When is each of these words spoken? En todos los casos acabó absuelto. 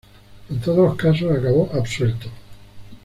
En 0.49 0.59
todos 0.61 0.79
los 0.89 0.95
casos 0.95 1.31
acabó 1.31 1.69
absuelto. 1.75 2.27